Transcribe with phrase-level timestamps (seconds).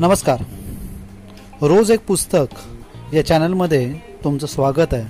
[0.00, 0.42] नमस्कार.
[1.66, 2.46] रोज एक पुस्तक
[3.14, 3.94] या चॅनलमध्ये
[4.24, 5.06] तुमचं स्वागत आहे.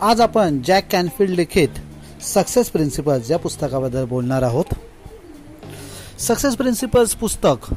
[0.00, 1.68] आज आपण जॅक कॅनफिल्ड लिखित
[2.22, 4.64] सक्सेस प्रिन्सिपल्स या पुस्तकाबद्दल बोलणार आहोत.
[6.18, 7.74] सक्सेस प्रिन्सिपल्स पुस्तक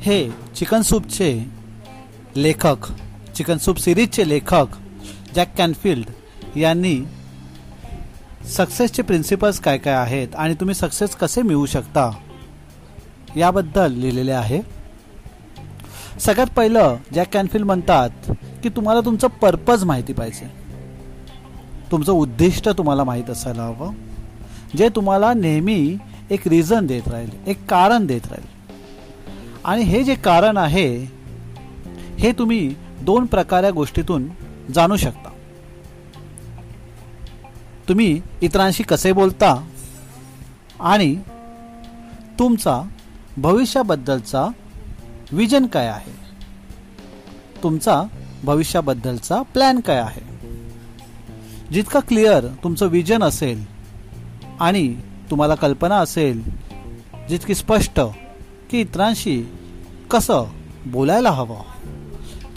[0.00, 1.44] हे चिकन सूपचे
[2.36, 2.92] लेखक
[3.36, 4.66] चिकन सूप सिरीजचे लेखक
[5.34, 6.06] जॅक कॅनफिल्ड
[6.58, 7.00] यांनी
[8.46, 12.10] सक्सेसचे प्रिन्सिपल्स काय काय आहेत आणि तुम्ही सक्सेस कसे मिळवू शकता?
[13.36, 14.62] याबद्दल लिहिलेले आहे.
[16.20, 18.10] सगळ्यात पहिलं जॅक कॅनफिल म्हणतात
[18.62, 20.50] की तुम्हाला तुमचं पर्पज माहिती पाहिजे.
[21.90, 23.92] तुमचं उद्दिष्ट तुम्हाला माहीत असायला हवं.
[24.76, 25.96] जे तुम्हाला नेहमी
[26.30, 28.46] एक रिझन देत राहील एक कारण देत राहील.
[29.64, 30.96] आणि हे जे कारण आहे
[32.18, 34.28] हे तुम्ही दोन प्रकार या गोष्टीतून
[34.74, 35.31] जाणू शकता.
[37.88, 39.68] तुम्ही इतरांशी कसे बोलता?
[40.80, 41.16] आणि
[42.38, 42.82] तुमचा
[43.36, 44.48] भविष्याबद्दलचा
[45.32, 46.12] विजन काय आहे?
[47.62, 48.02] तुमचा
[48.44, 50.32] भविष्याबद्दलचा प्लॅन काय आहे?
[51.72, 53.64] जितका क्लिअर तुमचं विजन असेल
[54.60, 54.94] आणि
[55.30, 56.42] तुम्हाला कल्पना असेल
[57.28, 58.00] जितकी स्पष्ट
[58.70, 59.42] की इतरांशी
[60.10, 60.44] कसं
[60.86, 61.60] बोलायला हवं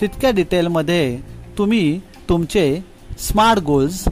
[0.01, 1.19] तितक्या डिटेलमध्ये
[1.57, 2.83] तुम्ही तुमचे
[3.19, 4.07] स्मार्ट गोल्स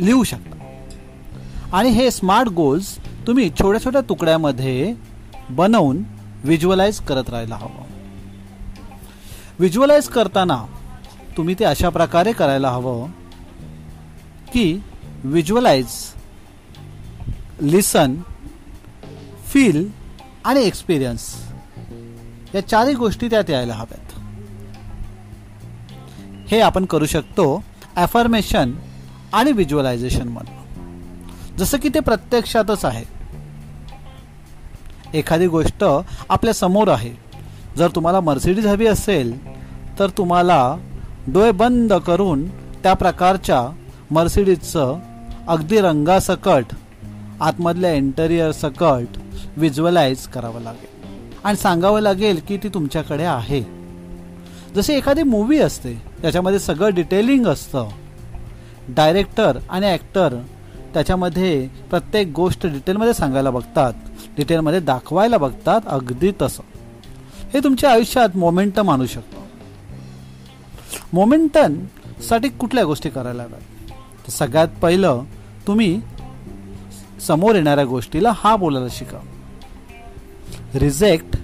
[0.00, 0.50] लिहू शकता.
[1.72, 4.94] आणि हे स्मार्ट गोल्स तुम्ही छोट्या छोट्या तुकड्यामध्ये
[5.50, 6.02] बनवून
[6.44, 7.84] विज्युअलाइज करत राहायला हवं.
[9.58, 10.64] विज्युअलाइज करताना
[11.36, 13.10] तुम्ही ते अशा प्रकारे करायला हवं
[14.52, 14.82] की
[15.24, 15.86] विज्युअलाइज
[17.60, 18.16] लिसन
[19.46, 19.88] फील
[20.44, 21.50] आणि एक्सपिरियन्स
[22.54, 24.00] या चारही गोष्टी त्यात यायला हव्यात.
[26.48, 27.64] हे आपण करू शकतो
[27.96, 28.72] ॲफर्मेशन
[29.34, 30.54] आणि विज्युअलायझेशनमधून
[31.58, 33.04] जसं की ते प्रत्यक्षातच आहे.
[35.18, 35.84] एखादी गोष्ट
[36.28, 37.12] आपल्यासमोर आहे.
[37.78, 39.54] जर तुम्हाला मर्सिडीज हवी असेल
[39.98, 40.76] तर तुम्हाला
[41.26, 42.48] डोळे बंद करून
[42.82, 43.68] त्या प्रकारच्या
[44.10, 44.98] मर्सिडीजचं
[45.48, 46.64] अगदी रंगासकट
[47.40, 49.18] आतमधल्या इंटेरियर सकट
[49.56, 51.08] विज्युअलाइज करावं लागेल.
[51.44, 53.62] आणि सांगावं लागेल की ती तुमच्याकडे आहे.
[54.76, 57.88] जशी एखादी मूवी असते त्याच्यामध्ये सगळं डिटेलिंग असतं.
[58.88, 60.34] डायरेक्टर आणि ॲक्टर
[60.94, 63.92] त्याच्यामध्ये प्रत्येक गोष्ट डिटेलमध्ये सांगायला बघतात
[64.36, 66.62] डिटेलमध्ये दाखवायला बघतात अगदी तसं.
[67.54, 69.46] हे तुमच्या आयुष्यात मोमेंटम आणू शकतो.
[71.12, 74.30] मोमेंटनसाठी कुठल्या गोष्टी करायला हव्यात?
[74.30, 75.22] सगळ्यात पहिलं
[75.66, 76.00] तुम्ही
[77.20, 79.18] समोर येणाऱ्या गोष्टीला हा बोलायला शिका.
[80.74, 81.36] रिजेक्ट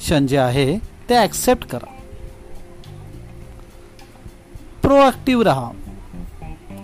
[0.00, 1.92] शन जे आहे ते ॲक्सेप्ट करा.
[4.82, 5.70] प्रोॲक्टिव्ह राहा.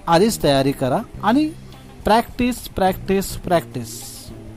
[0.07, 1.51] आधीच तयारी करा आणि
[2.05, 4.03] प्रॅक्टिस प्रॅक्टिस प्रॅक्टिस.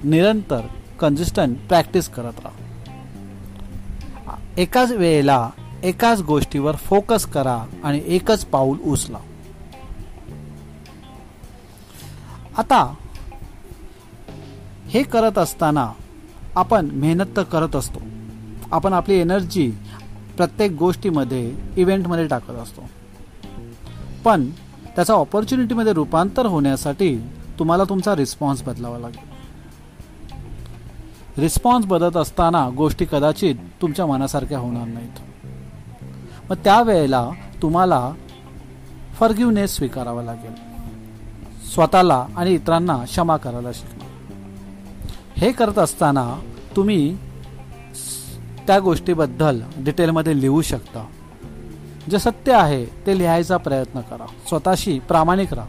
[0.03, 0.61] निरंतर
[0.99, 4.35] कन्सिस्टंट प्रॅक्टिस करत राहा.
[4.57, 5.49] एकाच वेळेला
[5.83, 9.17] एकाच गोष्टीवर फोकस करा आणि एकच पाऊल उचला.
[12.57, 12.95] आता
[14.87, 15.91] हे करत असताना
[16.55, 17.99] आपण मेहनत तर करत असतो.
[18.71, 19.71] आपण आपली एनर्जी
[20.37, 22.89] प्रत्येक गोष्टीमध्ये इव्हेंटमध्ये टाकत असतो.
[24.23, 24.49] पण
[24.95, 27.17] त्याचा ऑपॉर्च्युनिटीमध्ये रूपांतर होण्यासाठी
[27.59, 29.35] तुम्हाला तुमचा रिस्पॉन्स बदलावा लागेल.
[31.37, 35.45] रिस्पॉन्स बदलत असताना गोष्टी कदाचित तुमच्या मनासारख्या होणार नाहीत.
[36.49, 37.29] मग त्यावेळेला
[37.61, 38.11] तुम्हाला
[39.19, 40.53] फर्ग्युनेस स्वीकारावा लागेल.
[41.73, 44.09] स्वतःला आणि इतरांना क्षमा करायला शिकणार
[45.37, 46.39] हे करत असताना
[46.75, 47.17] तुम्ही
[48.67, 51.05] त्या गोष्टीबद्दल डिटेलमध्ये लिहू शकता.
[52.11, 54.25] जे सत्य आहे ते लिहायचा प्रयत्न करा.
[54.47, 55.67] स्वतःशी प्रामाणिक राहा.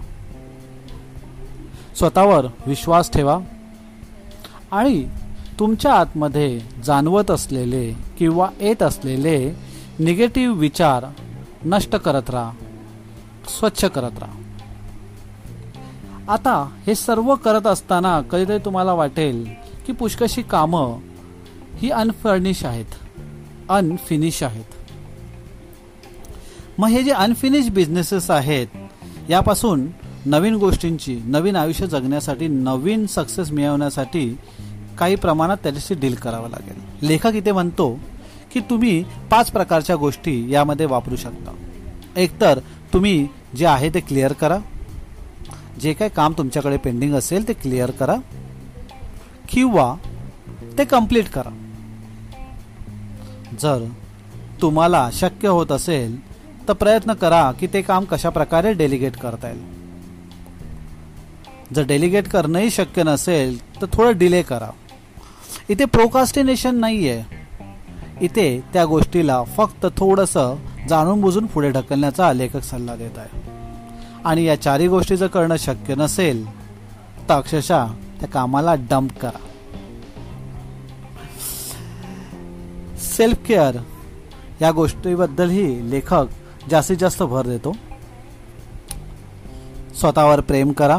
[1.96, 3.38] स्वतःवर विश्वास ठेवा.
[4.70, 5.08] आणि
[5.58, 9.52] तुमच्या आतमध्ये जाणवत असलेले किंवा येत असलेले
[9.98, 11.04] निगेटिव्ह विचार
[11.64, 12.52] नष्ट करत राहा.
[13.58, 14.32] स्वच्छ करत राहा.
[16.32, 19.48] आता हे सर्व करत असताना कधीतरी तुम्हाला वाटेल
[19.86, 20.98] की पुष्कशी कामं
[21.74, 22.86] ही अनफर्निश आहेत.
[23.68, 24.64] अनफिनिश आहेत.
[26.78, 28.66] मग हे जे अनफिनिश बिझनेसेस आहेत
[29.30, 29.86] यापासून
[30.26, 34.38] नवीन गोष्टींची नवीन आयुष्य जगण्यासाठी नवीन सक्सेस मिळवण्यासाठी
[34.98, 37.08] काही प्रमाणात त्याच्याशी डील करावं लागेल.
[37.08, 38.00] लेखक इथे म्हणतो
[38.52, 41.54] की तुम्ही पाच प्रकारच्या गोष्टी यामध्ये वापरू शकता.
[42.16, 42.58] एकतर
[42.92, 44.58] तुम्ही जे आहे ते क्लिअर करा.
[45.80, 48.16] जे काय काम तुमच्याकडे पेंडिंग असेल ते क्लिअर करा.
[49.48, 49.94] किंवा
[50.78, 51.50] ते कंप्लीट करा.
[53.60, 53.84] जर
[54.62, 56.35] तुम्हाला शक्य होत असेल
[56.68, 59.64] तर प्रयत्न करा की ते काम कशा प्रकारे डेलिगेट करता येईल.
[61.74, 64.70] जर डेलिगेट करणंही शक्य नसेल तर थोडं डिले करा.
[65.68, 67.24] इथे प्रोकास्टिनेशन नाही आहे
[68.20, 70.54] इथे त्या गोष्टीला फक्त थोडंसं
[70.88, 73.40] जाणून बुजून पुढे ढकलण्याचा लेखक सल्ला देत आहे.
[74.24, 76.46] आणि या चारही गोष्टी जर करणं शक्य नसेल
[77.28, 77.86] तर अक्षरशः
[78.20, 79.42] त्या कामाला डंप करा.
[82.98, 83.76] सेल्फ केअर
[84.62, 86.26] या गोष्टीबद्दलही लेखक
[86.70, 87.72] जास्तीत जास्त भर देतो.
[89.98, 90.98] स्वतःवर प्रेम करा.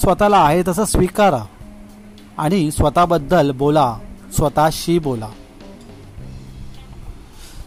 [0.00, 1.44] स्वतःला आहे तसं स्वीकारा.
[2.38, 3.98] आणि स्वतःबद्दल बोला.
[4.36, 5.28] स्वतःशी बोला.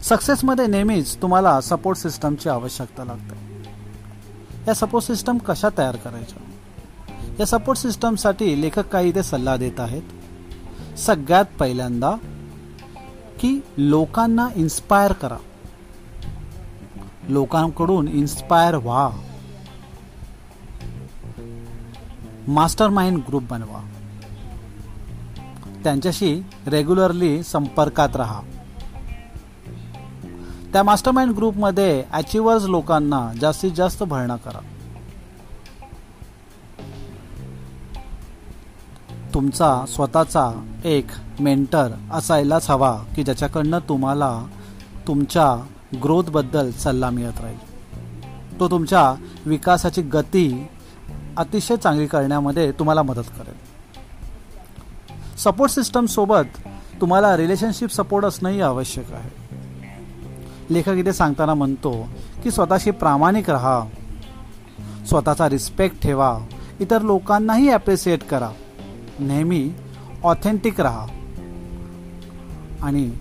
[0.01, 3.63] सक्सेसमध्ये नेहमीच तुम्हाला सपोर्ट सिस्टमची आवश्यकता लागते.
[4.67, 6.43] या सपोर्ट सिस्टम कशा तयार करायच्या?
[7.39, 10.01] या सपोर्ट सिस्टमसाठी लेखक काही इथे सल्ला देत आहेत.
[10.97, 12.11] सगळ्यात पहिल्यांदा
[13.39, 15.37] की लोकांना इन्स्पायर करा.
[17.29, 19.09] लोकांकडून इन्स्पायर व्हा.
[22.47, 23.89] मास्टर माइंड ग्रुप बनवा.
[25.83, 28.41] त्यांच्याशी रेग्युलरली संपर्कात राहा.
[30.73, 34.59] त्या मास्टर माइंड ग्रुपमध्ये अचिव्हर्स लोकांना जास्तीत जास्त भरणा करा.
[39.33, 40.51] तुमचा स्वतःचा
[40.85, 41.07] एक
[41.39, 44.45] मेंटर असायलाच हवा की ज्याच्याकडनं तुम्हाला
[45.07, 47.57] तुमच्या ग्रोथबद्दल सल्ला मिळत राहील.
[48.59, 49.13] तो तुमच्या
[49.45, 50.67] विकासाची गती
[51.37, 53.55] अतिशय चांगली करण्यामध्ये तुम्हाला मदत करेल.
[55.37, 56.57] सपोर्ट सिस्टमसोबत
[57.01, 59.29] तुम्हाला रिलेशनशिप सपोर्ट असणंही आवश्यक आहे.
[60.69, 62.09] लेखक इथे सांगताना म्हणतो
[62.43, 63.83] की स्वतःशी प्रामाणिक राहा
[65.07, 66.39] स्वतःचा रिस्पेक्ट ठेवा
[66.79, 68.49] इतर लोकांनाही ॲप्रिसिएट करा
[69.19, 69.71] नेहमी
[70.23, 71.07] ऑथेंटिक राहा.
[72.81, 73.11] आणि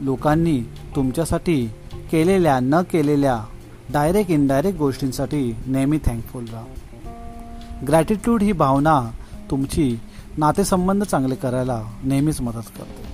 [0.00, 0.60] लोकांनी
[0.96, 1.70] तुमच्यासाठी
[2.12, 3.44] केलेल्या न केलेल्या
[3.90, 6.64] डायरेक्ट इनडायरेक्ट गोष्टींसाठी नेहमी थँकफुल राहा.
[7.86, 9.10] ग्रॅटिट्यूड ही भावना
[9.50, 9.98] तुमची
[10.38, 13.12] नातेसंबंध चांगले करायला नेहमीच मदत करते.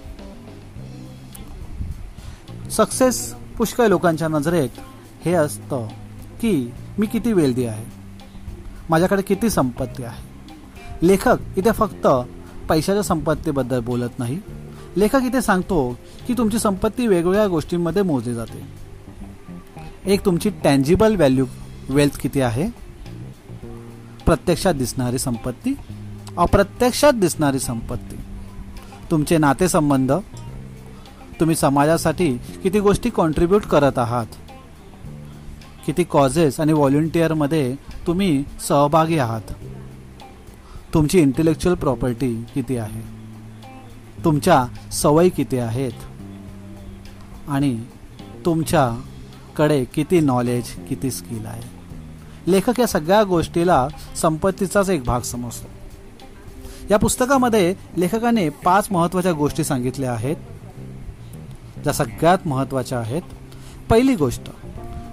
[2.71, 4.69] सक्सेस पुष्कळ लोकांच्या नजरेत
[5.25, 5.89] हे असतं
[6.41, 7.85] की मी किती वेल्दी आहे.
[8.91, 10.23] माझ्याकडे किती संपत्ती आहे.
[11.07, 12.07] लेखक इथे फक्त
[12.69, 14.39] पैशाच्या संपत्तीबद्दल बोलत नाही.
[14.97, 18.88] लेखक इथे सांगतो की तुमची संपत्ती वेगवेगळ्या गोष्टींमध्ये मोजली जाते.
[20.07, 21.47] एक तुमची टँजिबल व्हॅल्यू
[21.89, 22.71] वेल्थ किती आहे?
[24.27, 25.75] प्रत्यक्षात दिसणारी संपत्ती
[26.39, 28.17] अप्रत्यक्षात दिसणारी संपत्ती.
[29.11, 30.13] तुमचे नातेसंबंध
[31.41, 34.27] तुम्ही समाजासाठी किती गोष्टी कॉन्ट्रीब्यूट करत आहात?
[35.87, 37.75] किती कॉजेस आणि व्हॉलेंटिअरमध्ये
[38.07, 39.53] तुम्ही सहभागी आहात?
[40.95, 43.03] तुमची इंटेलेक्च्युअल प्रॉपर्टी किती आहे?
[44.25, 45.93] तुमच्या सवयी किती आहेत?
[47.49, 47.85] आणि
[48.45, 49.03] तुमच्या
[49.59, 51.63] कडे किती नॉलेज किती स्किल आहे.
[52.47, 55.69] लेखक या सगळ्या गोष्टीला संपत्तीचाच एक भाग समजतो.
[56.91, 60.37] या पुस्तकामध्ये लेखकाने पाच महत्त्वाच्या गोष्टी सांगितल्या आहेत
[61.83, 63.23] ज्या सगळ्यात महत्त्वाच्या आहेत.
[63.91, 64.51] पहिली गोष्ट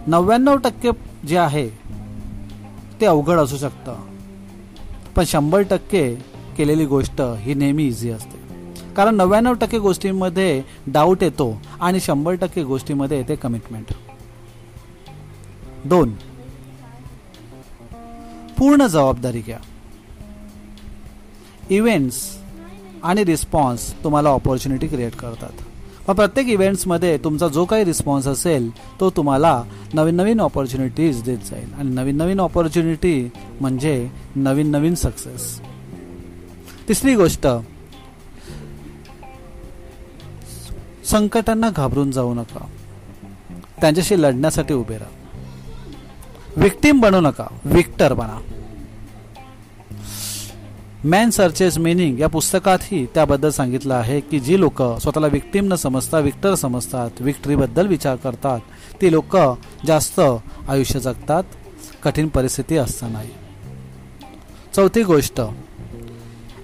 [0.07, 0.89] नव्याण्णव टक्के
[1.27, 1.69] जे आहे
[3.01, 3.95] ते अवघड असू शकतं.
[5.15, 6.15] पण शंभर टक्के
[6.57, 8.37] केलेली गोष्ट ही नेहमी इझी असते.
[8.95, 13.85] कारण नव्याण्णव टक्के गोष्टींमध्ये डाऊट येतो आणि शंभर टक्के गोष्टीमध्ये येते कमिटमेंट
[15.85, 16.11] दोन.
[18.57, 19.57] पूर्ण जबाबदारी घ्या.
[21.69, 22.17] इव्हेंट्स
[23.03, 25.61] आणि रिस्पॉन्स तुम्हाला ऑपॉर्च्युनिटी क्रिएट करतात.
[26.07, 29.63] मग प्रत्येक इव्हेंट्समध्ये तुमचा जो काही रिस्पॉन्स असेल तो तुम्हाला
[29.93, 31.73] नवीन नवीन ऑपॉर्च्युनिटीज देत जाईल.
[31.73, 35.59] आणि नवीन नवीन ऑपॉर्च्युनिटी म्हणजे नवीन नवीन सक्सेस
[36.87, 37.47] तिसरी गोष्ट
[41.05, 42.65] संकटांना घाबरून जाऊ नका.
[43.81, 45.24] त्यांच्याशी लढण्यासाठी उभे राहा.
[46.57, 47.47] विक्टीम बनू नका.
[47.65, 48.39] विक्टर बना.
[51.05, 56.19] मॅन सर्चेस मिनिंग या पुस्तकातही त्याबद्दल सांगितलं आहे की जी लोक स्वतःला विक्टीम न समजता
[56.19, 58.59] विक्टर समजतात विक्टरीबद्दल विचार करतात
[59.01, 59.35] ती लोक
[59.87, 61.43] जास्त आयुष्य जगतात
[62.03, 63.29] कठीण परिस्थिती असतानाही.
[64.75, 65.41] चौथी गोष्ट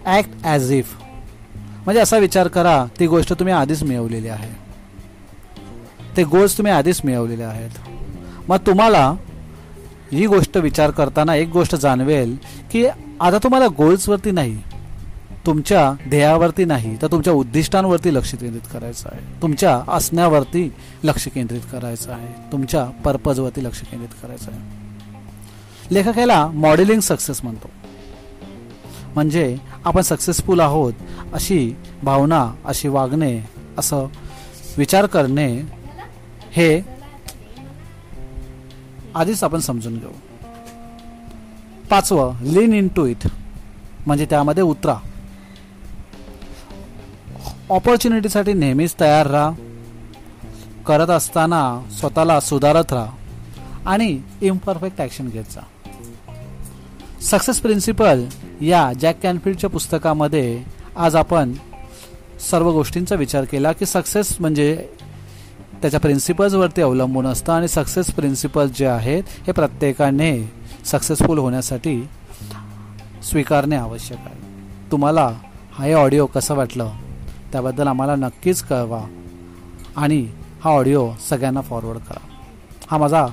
[0.05, 0.95] ॲक्ट ॲज इफ
[1.85, 4.51] म्हणजे असा विचार करा ती गोष्ट तुम्ही आधीच मिळवलेली आहे.
[6.17, 7.77] ते गोल्स तुम्ही आधीच मिळवलेले आहेत.
[8.49, 9.13] मग तुम्हाला
[10.11, 12.37] ही गोष्ट विचार करताना एक गोष्ट जाणवेल
[12.71, 12.85] की
[13.21, 14.57] आता तुम्हाला गोल्सवरती नाही
[15.45, 19.41] तुमच्या ध्येयावरती नाही तर तुमच्या उद्दिष्टांवरती लक्ष केंद्रित करायचं आहे.
[19.41, 22.51] तुमच्या असण्यावरती लक्ष केंद्रित करायचं आहे.
[22.51, 24.59] तुमच्या पर्पजवरती लक्ष केंद्रित करायचं आहे.
[25.91, 27.69] लेखक याला मॉडेलिंग सक्सेस म्हणतो.
[29.15, 30.93] म्हणजे आपण सक्सेसफुल आहोत
[31.33, 33.39] अशी भावना अशी वागणे
[33.77, 34.07] असं
[34.77, 35.61] विचार करणे
[36.51, 36.81] हे
[39.15, 40.11] आधीच आपण समजून घेऊ.
[41.89, 43.27] पाचवं लीन इन टू इट
[44.05, 44.95] म्हणजे त्यामध्ये उतरा.
[47.69, 49.51] ऑपॉर्च्युनिटीसाठी नेहमीच तयार राहा.
[50.87, 53.11] करत असताना स्वतःला सुधारत राहा.
[53.85, 55.61] आणि इम्परफेक्ट ॲक्शन घेत जा.
[57.21, 58.25] सक्सेस प्रिन्सिपल
[58.61, 60.63] या जॅक कॅनफिल्डच्या पुस्तकामध्ये
[60.95, 61.53] आज आपण
[62.49, 64.89] सर्व गोष्टींचा विचार केला की सक्सेस म्हणजे
[65.81, 70.53] त्याच्या प्रिन्सिपल्सवरती अवलंबून असतं आणि सक्सेस प्रिन्सिपल्स जे आहेत हे प्रत्येकाने
[70.85, 72.09] सक्सेसफुल होण्यासाठी
[73.23, 74.39] स्वीकारणे आवश्यक आहे.
[74.91, 75.29] तुम्हाला
[75.73, 76.91] हा हे ऑडिओ कसं वाटलं
[77.51, 79.01] त्याबद्दल आम्हाला नक्कीच कळवा
[79.95, 80.27] आणि
[80.63, 82.19] हा ऑडिओ सगळ्यांना फॉरवर्ड करा.
[82.91, 83.27] हा माझा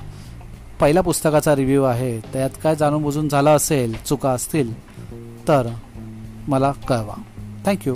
[0.79, 2.19] पहिल्या पुस्तकाचा रिव्ह्यू आहे.
[2.19, 4.73] त्यात काय जाणून बुजून झालं असेल चुका असतील
[5.47, 5.67] तर
[6.47, 7.21] मला कळवा.
[7.65, 7.93] थँक्यू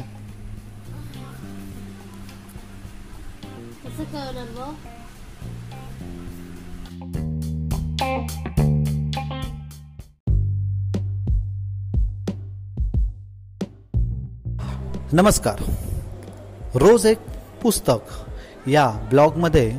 [15.14, 15.60] नमस्कार.
[16.76, 17.18] रोज एक
[17.64, 19.76] पुस्तक या ब्लॉगमध्ये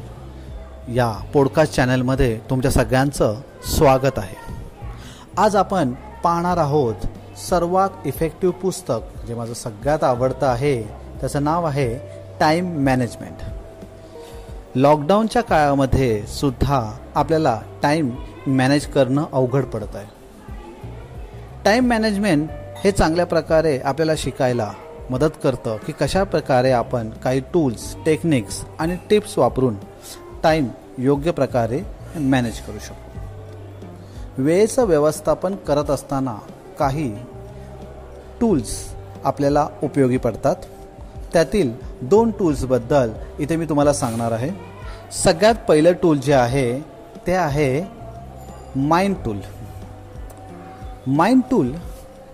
[0.94, 3.34] या पॉडकास्ट चॅनलमध्ये तुमच्या सगळ्यांचं
[3.66, 4.36] स्वागत आहे.
[5.38, 5.92] आज आपण
[6.24, 7.06] पाहणार आहोत
[7.50, 10.82] सर्वात इफेक्टिव्ह पुस्तक जे माझं सगळ्यात आवडतं आहे
[11.20, 11.98] त्याचं नाव आहे
[12.40, 13.42] टाईम मॅनेजमेंट
[14.76, 18.10] लॉकडाऊनच्या काळामध्ये सुद्धा आपल्याला टाईम
[18.46, 20.06] मॅनेज करणं अवघड पडत आहे
[21.64, 24.72] टाईम मॅनेजमेंट हे चांगल्या प्रकारे आपल्याला शिकायला
[25.10, 29.76] मदत करतं की कशा प्रकारे आपण काही टूल्स टेक्निक्स आणि टिप्स वापरून
[30.42, 30.68] टाईम
[30.98, 31.80] योग्य प्रकारे
[32.16, 36.34] मॅनेज करू शकतो वेळेचं व्यवस्थापन करत असताना
[36.78, 37.10] काही
[38.40, 38.70] टूल्स
[39.24, 40.56] आपल्याला उपयोगी पडतात.
[41.32, 44.50] त्यातील दोन टूल्सबद्दल इथे मी तुम्हाला सांगणार आहे.
[45.12, 46.80] सगळ्यात पहिलं टूल जे आहे
[47.26, 47.84] ते आहे
[48.76, 49.38] माइंड टूल
[51.06, 51.72] माइंड टूल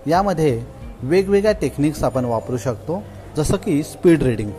[0.07, 0.63] यामध्ये
[1.03, 3.03] वेगवेगळ्या टेक्निक्स आपण वापरू शकतो
[3.37, 4.51] जसं की स्पीड रिडिंग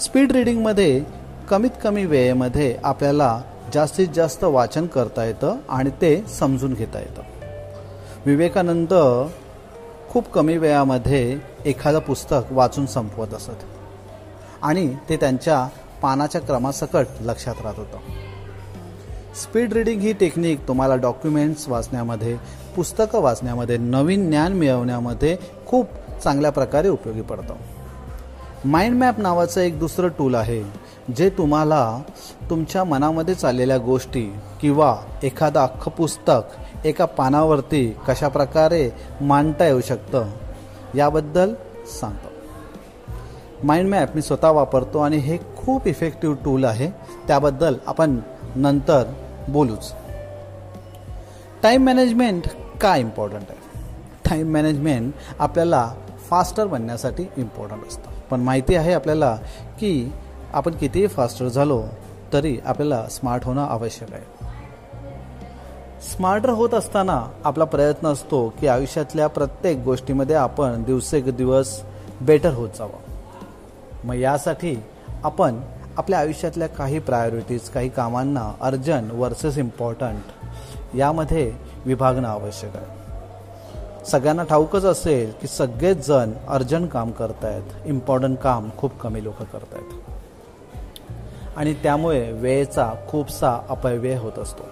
[0.00, 1.04] स्पीड रिडिंगमध्ये
[1.50, 3.42] कमीत कमी वेळेमध्ये आपल्याला
[3.74, 7.22] जास्तीत जास्त वाचन करता येतं आणि ते समजून घेता येतं.
[8.26, 8.94] विवेकानंद
[10.08, 13.64] खूप कमी वेळामध्ये एखादं पुस्तक वाचून संपवत असत.
[14.62, 15.68] आणि ते त्यांच्या
[16.02, 17.98] पानाच्या क्रमासकट लक्षात राहत होतं.
[19.34, 25.36] स्पीड रिडिंग ही टेक्निक तुम्हाला डॉक्युमेंट्स वाचण्यामध्ये पुस्तकं वाचण्यामध्ये नवीन ज्ञान मिळवण्यामध्ये
[25.66, 25.86] खूप
[26.24, 27.54] चांगल्या प्रकारे उपयोगी पडतं.
[28.64, 30.62] माइंड मॅप नावाचं एक दुसरं टूल आहे
[31.16, 32.02] जे तुम्हाला
[32.50, 34.22] तुमच्या मनामध्ये चाललेल्या गोष्टी
[34.60, 40.26] किंवा एखादं अख्खं पुस्तक एका पानावरती कशा प्रकारे मांडता येऊ शकतं
[40.94, 41.54] याबद्दल
[42.00, 42.28] सांगतो.
[43.66, 46.90] माइंड मॅप मी स्वतः वापरतो आणि हे खूप इफेक्टिव्ह टूल आहे
[47.26, 48.18] त्याबद्दल आपण
[48.56, 49.04] नंतर
[49.48, 49.92] बोलूच.
[51.62, 52.42] टाईम मॅनेजमेंट
[52.80, 53.58] का इम्पॉर्टंट आहे?
[54.30, 55.94] टाईम मॅनेजमेंट आपल्याला
[56.30, 58.10] फास्टर बनण्यासाठी इम्पॉर्टंट असतं.
[58.30, 59.38] पण माहिती आहे आपल्याला
[59.80, 60.12] की
[60.52, 61.82] आपण कितीही फास्टर झालो
[62.32, 64.22] तरी आपल्याला स्मार्ट होणं आवश्यक आहे.
[66.16, 71.82] स्मार्टर होत असताना आपला प्रयत्न असतो की आयुष्यातल्या प्रत्येक गोष्टीमध्ये आपण दिवसेदिवस
[72.20, 73.18] बेटर होत जावं.
[74.04, 74.82] मग यासाठी
[75.24, 75.60] आपण
[75.96, 80.22] आपल्या आयुष्यातल्या काही प्रायोरिटीज काही कामांना अर्जंट वर्सेस इम्पॉर्टंट
[80.96, 81.52] यामध्ये
[81.84, 83.00] विभागणं आवश्यक आहे.
[84.06, 87.62] सगळ्यांना ठाऊकच असेल की सगळेच जण अर्जंट काम करतायत.
[87.84, 90.00] इम्पॉर्टंट काम खूप कमी लोक करतायत.
[91.56, 94.62] आणि त्यामुळे वेळेचा खूपसा अपव्यय होत असतो.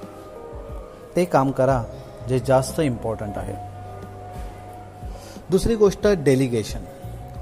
[1.16, 1.84] ते काम करा
[2.28, 3.54] जे जास्त इम्पॉर्टंट आहे.
[5.50, 6.80] दुसरी गोष्ट डेलिगेशन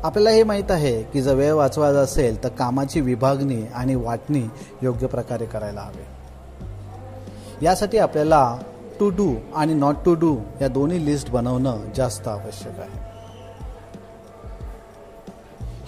[0.05, 4.51] आपल्याला हे माहीत आहे की जर वेळ वाचवायचा असेल तर कामाची विभागणी आणि वाटणी
[4.83, 6.16] योग्य प्रकारे करायला हवे.
[7.63, 8.59] यासाठी आपल्याला
[9.01, 13.07] टू डू आणि नॉट टू डू या दोन्ही लिस्ट बनवणं जास्त आवश्यक आहे.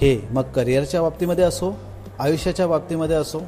[0.01, 1.73] हे मग करिअरच्या बाबतीमध्ये असो
[2.19, 3.41] आयुष्याच्या बाबतीमध्ये असो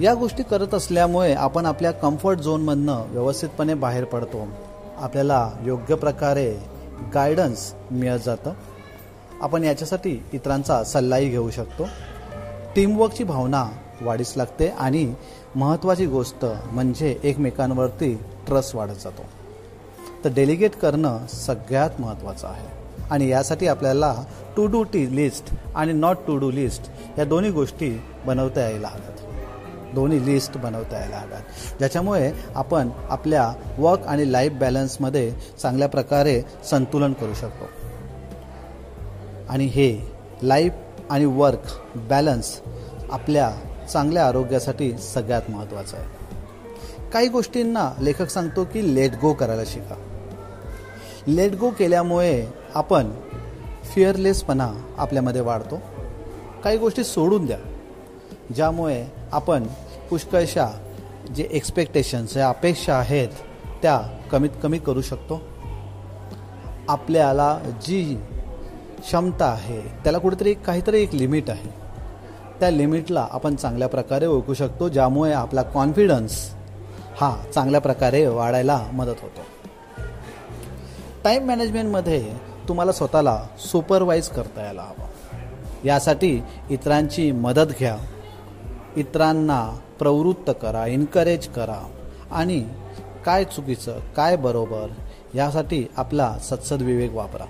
[0.00, 4.48] या गोष्टी करत असल्यामुळे आपण आपल्या कम्फर्ट झोनमधनं व्यवस्थितपणे बाहेर पडतो.
[4.96, 6.54] आपल्याला योग्य प्रकारे
[7.14, 8.52] गायडन्स मिळत जातं.
[9.40, 11.84] आपण याच्यासाठी इतरांचा सल्लाही घेऊ शकतो.
[12.76, 13.66] टीमवर्कची भावना
[14.00, 15.14] वाढीस लागते आणि
[15.56, 18.14] महत्त्वाची गोष्ट म्हणजे एकमेकांवरती
[18.46, 19.22] ट्रस्ट वाढत जातो.
[20.24, 22.66] तर डेलिगेट करणं सगळ्यात महत्त्वाचं आहे.
[23.10, 24.24] आणि यासाठी आपल्याला
[24.56, 26.82] टू डू टी लिस्ट आणि नॉट टू डू लिस्ट
[27.18, 29.34] या दोन्ही गोष्टी बनवता यायला हव्यात.
[29.94, 31.42] दोन्ही लिस्ट बनवता यायला हव्यात.
[31.78, 37.64] ज्याच्यामुळे आपण आपल्या वर्क आणि लाईफ बॅलन्समध्ये चांगल्या प्रकारे संतुलन करू शकतो.
[39.48, 40.72] आणि हे लाईफ
[41.10, 42.60] आणि वर्क बॅलन्स
[43.10, 43.50] आपल्या
[43.92, 46.06] चांगल्या आरोग्यासाठी सगळ्यात महत्त्वाचं आहे.
[47.12, 49.94] काही गोष्टींना लेखक सांगतो की लेट गो करायला शिका.
[51.26, 53.10] लेट गो केल्यामुळे आपण
[53.94, 55.82] फिअरलेसपणा आपल्यामध्ये वाढतो.
[56.64, 57.58] काही गोष्टी सोडून द्या
[58.54, 59.66] ज्यामुळे आपण
[60.10, 60.66] पुष्कळशा
[61.36, 63.28] जे एक्सपेक्टेशन्स या अपेक्षा आहेत
[63.82, 64.00] त्या
[64.32, 65.40] कमीत कमी करू शकतो.
[66.88, 68.18] आपल्याला जी
[68.98, 71.89] क्षमता आहे त्याला कुठेतरी काहीतरी एक लिमिट आहे.
[72.60, 76.54] त्या लिमिटला आपण चांगल्या प्रकारे ओळखू शकतो ज्यामुळे आपला कॉन्फिडन्स
[77.20, 79.40] हा चांगल्या प्रकारे वाढायला मदत होतो.
[81.24, 82.32] टाईम मॅनेजमेंटमध्ये
[82.68, 85.06] तुम्हाला स्वतःला सुपरवाईज करता यायला हवं.
[85.84, 87.96] यासाठी इतरांची मदत घ्या.
[88.96, 91.90] इतरांना प्रवृत्त करा एनकरेज करा.
[92.30, 92.68] आणि
[93.24, 94.86] काय चुकीचं काय बरोबर
[95.34, 97.44] यासाठी आपला सत्सद विवेक वापरा.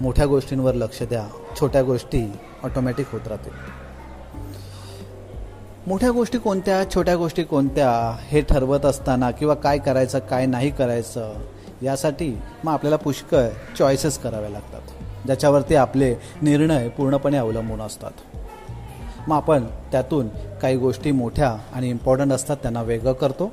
[0.00, 1.26] मोठ्या गोष्टींवर लक्ष द्या.
[1.60, 2.32] छोट्या गोष्टी
[2.64, 3.85] ऑटोमॅटिक होत राहतील.
[5.86, 11.34] मोठ्या गोष्टी कोणत्या छोट्या गोष्टी कोणत्या हे ठरवत असताना किंवा काय करायचं काय नाही करायचं
[11.82, 14.80] यासाठी मग आपल्याला पुष्कळ चॉईसेस कराव्या लागतात.
[15.26, 18.10] ज्याच्यावरती आपले निर्णय पूर्णपणे अवलंबून असतात.
[19.28, 20.28] मग आपण त्यातून
[20.62, 23.52] काही गोष्टी मोठ्या आणि इम्पॉर्टंट असतात त्यांना वेगळं करतो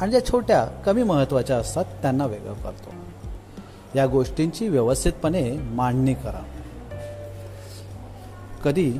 [0.00, 2.90] आणि ज्या छोट्या कमी महत्त्वाच्या असतात त्यांना वेगळं करतो.
[3.96, 6.44] या गोष्टींची व्यवस्थितपणे मांडणी करा.
[8.64, 8.92] कधी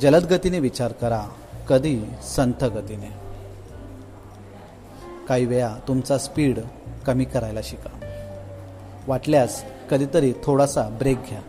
[0.00, 1.22] जलद गतीने विचार करा.
[1.68, 3.12] कधी संथ गतीने.
[5.28, 6.58] काही वेळा तुमचा स्पीड
[7.06, 7.90] कमी करायला शिका.
[9.06, 11.40] वाटल्यास कधीतरी थोडासा ब्रेक घ्या.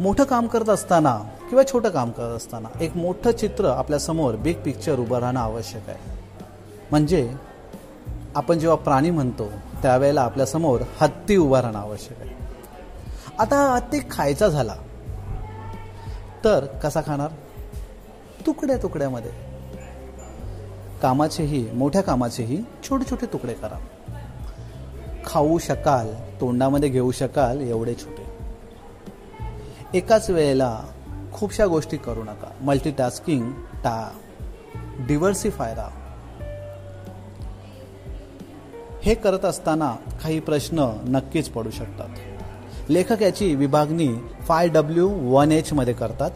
[0.00, 1.16] मोठं काम करत असताना
[1.48, 5.98] किंवा छोटं काम करत असताना एक मोठं चित्र आपल्यासमोर बिग पिक्चर उभं राहणं आवश्यक आहे.
[6.90, 7.34] म्हणजे
[8.34, 9.48] आपण जेव्हा प्राणी म्हणतो
[9.82, 12.30] त्यावेळेला आपल्यासमोर हत्ती उभा राहणं आवश्यक आहे.
[13.38, 14.74] आता हत्ती खायचा झाला.
[16.44, 17.30] तर कसा खाणार?
[18.46, 19.30] तुकड्या तुकड्यामध्ये.
[21.02, 23.78] कामाचेही मोठ्या कामाचेही छोटे छोटे तुकडे करा.
[25.26, 28.26] खाऊ शकाल तोंडामध्ये घेऊ शकाल एवढे छोटे.
[29.98, 30.80] एकाच वेळेला
[31.32, 32.50] खूपशा गोष्टी करू नका.
[32.60, 34.10] मल्टीटास्किंग टा.
[34.98, 35.90] डिव्हर्सिफाय राहा
[39.02, 42.08] हे करत असताना काही प्रश्न नक्कीच पडू शकतात.
[42.88, 44.08] लेखक याची विभागणी
[44.42, 46.30] फाय डब्ल्यू वन एचमध्ये करतात.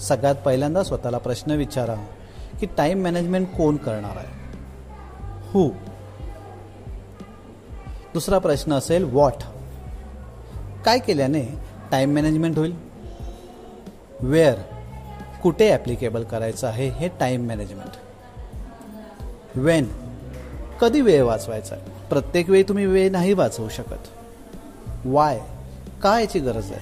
[0.00, 1.94] सगळ्यात पहिल्यांदा स्वतःला प्रश्न विचारा
[2.60, 4.40] की टाईम मॅनेजमेंट कोण करणार आहे?
[5.50, 5.68] हू
[8.14, 9.42] दुसरा प्रश्न असेल वॉट
[10.84, 11.42] काय केल्याने
[11.90, 12.74] टाईम मॅनेजमेंट होईल?
[14.20, 14.58] वेअर
[15.42, 17.96] कुठे ॲप्लिकेबल करायचं आहे हे टाईम मॅनेजमेंट
[19.54, 19.88] वेन
[20.80, 21.84] कधी वेळ वाचवायचा आहे?
[22.08, 24.08] प्रत्येक वेळी तुम्ही वेळ नाही वाचवू शकत.
[25.04, 25.40] वाय
[26.02, 26.80] का याची गरज आहे?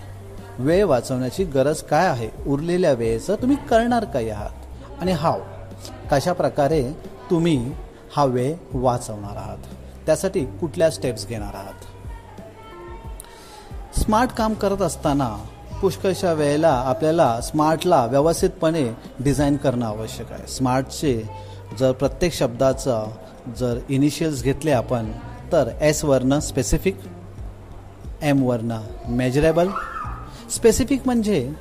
[0.58, 2.28] वेळ वाचवण्याची गरज काय आहे?
[2.46, 5.40] उरलेल्या वेळेचं तुम्ही करणार काय आहात आणि हाव
[6.10, 6.82] कशा प्रकारे
[7.30, 7.72] तुम्ही
[8.16, 9.58] हा वेळ वाचवणार आहात?
[10.06, 11.86] त्यासाठी कुठल्या स्टेप्स घेणार आहात?
[13.98, 15.36] स्मार्ट काम करत असताना
[15.80, 18.88] पुष्कळशा वेळेला आपल्याला स्मार्टला व्यवस्थितपणे
[19.20, 20.46] डिझाईन करणं आवश्यक आहे.
[20.46, 21.28] स्मार्टचे
[21.78, 23.06] जर प्रत्येक शब्दाचं
[23.58, 25.12] जर इनिशियल्स घेतले आपण
[25.52, 26.98] तर एसवरनं स्पेसिफिक
[28.22, 28.80] एम वरनं.
[29.08, 29.68] मेजरेबल
[30.50, 31.52] स्पेसिफिक म्हणजे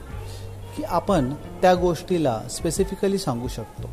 [0.78, 3.90] की आपण त्या गोष्टीला स्पेसिफिकली सांगू शकतो.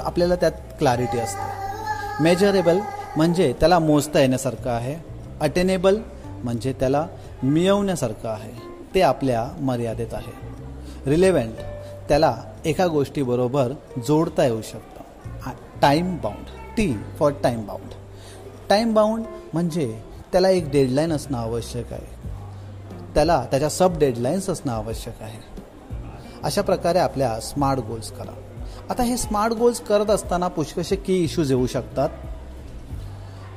[0.00, 1.66] आपल्याला त्यात क्लॅरिटी असते.
[2.22, 2.78] मेजरेबल
[3.16, 4.94] म्हणजे त्याला मोजता येण्यासारखं आहे.
[5.40, 7.06] अटेनेबल म्हणजे त्याला
[7.42, 8.52] मिळवण्यासारखं आहे.
[8.94, 10.32] ते आपल्या मर्यादेत आहे.
[11.10, 11.54] रिलेव्हंट
[12.08, 13.72] त्याला एका गोष्टीबरोबर
[14.08, 14.96] जोडता येऊ शकतं.
[15.82, 16.44] Time bound
[16.76, 17.90] T for time bound
[18.68, 20.02] time bound म्हणजे
[20.36, 22.28] त्याला एक डेडलाईन असणं आवश्यक आहे.
[23.14, 25.38] त्याला त्याच्या सब डेडलाईन्स असणं आवश्यक आहे.
[26.42, 28.34] अशा प्रकारे आपल्या स्मार्ट गोल्स करा.
[28.90, 32.08] आता हे स्मार्ट गोल्स करत असताना पुष्कळसे की इश्यूज येऊ शकतात.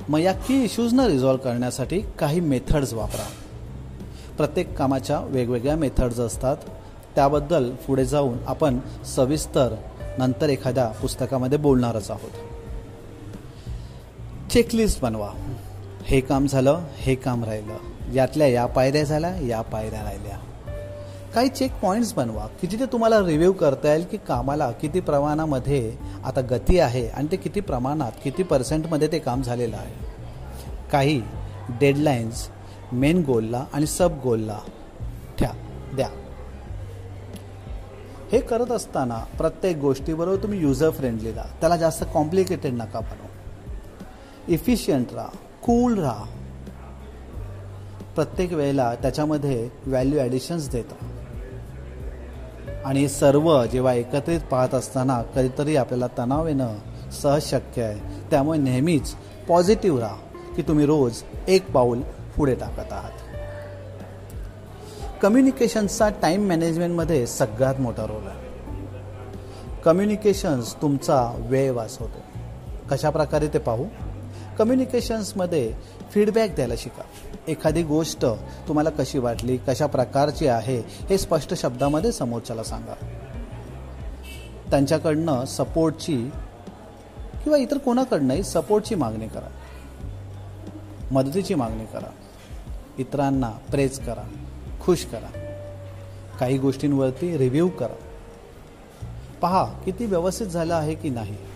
[0.10, 3.28] मग या की इश्यूजना रिझॉल्व्ह करण्यासाठी काही मेथड्स वापरा.
[4.38, 6.58] प्रत्येक कामाच्या वेगवेगळ्या मेथड्स असतात.
[7.15, 8.80] त्याबद्दल पुढे जाऊन आपण
[9.15, 9.76] सविस्तर
[10.18, 12.32] नंतर एखाद्या पुस्तकामध्ये बोलणारच आहोत.
[14.52, 15.30] चेकलिस्ट बनवा.
[16.10, 17.78] हे काम झालं हे काम राहिलं.
[18.13, 20.38] यातल्या या पायऱ्या झाल्या या पायऱ्या राहिल्या.
[21.34, 22.48] काही चेक पॉईंट्स बनवा.
[22.62, 27.36] की जिथे तुम्हाला रिव्ह्यू करता येईल की कामाला किती प्रमाणामध्ये आता गती आहे आणि ते
[27.36, 29.93] किती प्रमाणात किती पर्सेंटमध्ये ते काम झालेलं आहे.
[30.91, 31.22] काही
[31.69, 32.50] डेडलाईन्स
[32.91, 34.60] मेन गोलला आणि सब गोलला
[35.38, 35.52] ठ्या
[35.95, 36.10] द्या.
[38.32, 43.28] हे करत असताना प्रत्येक गोष्टीबरोबर तुम्ही युजर फ्रेंडली राहा त्याला जास्त कॉम्प्लिकेटेड नका बनवू.
[44.48, 45.28] इफिशियंट राहा.
[45.63, 46.26] कूल राहा.
[48.15, 50.95] प्रत्येक वेळेला त्याच्यामध्ये व्हॅल्यू ॲडिशन्स देता
[52.86, 56.76] आणि सर्व जेव्हा एकत्रित पाहत असताना कधीतरी आपल्याला तणाव येणं
[57.22, 58.30] सहज शक्य आहे.
[58.32, 59.15] त्यामुळे नेहमीच
[59.48, 60.15] पॉझिटिव्ह राहा
[60.56, 62.02] की तुम्ही रोज एक पाऊल
[62.38, 63.12] पुढे टाकत आहात.
[65.22, 68.39] कम्युनिकेशनचा टाईम मॅनेजमेंटमध्ये सगळ्यात मोठा रोल आहे.
[69.82, 72.19] कम्युनिकेशन्स तुमचा वेळ वाचवतो.
[72.91, 73.86] कशा प्रकारे ते पाहू?
[74.60, 75.74] कम्युनिकेशन्समध्ये
[76.12, 77.04] फीडबॅक द्यायला शिका.
[77.48, 78.26] एखादी गोष्ट
[78.67, 82.93] तुम्हाला कशी वाटली कशा प्रकारची आहे हे स्पष्ट शब्दामध्ये समोरच्याला सांगा.
[84.72, 86.30] त्यांच्याकडनं सपोर्टची
[87.43, 89.50] किंवा इतर कोणाकडनंही सपोर्टची मागणी करा.
[91.12, 92.10] मदतीची मागणी करा.
[92.98, 94.30] इतरांना प्रेज करा.
[94.82, 95.30] खुश करा.
[96.39, 97.95] काही गोष्टींवरती रिव्ह्यू करा.
[99.41, 101.49] पहा किती व्यवस्थित झालं आहे की नाही.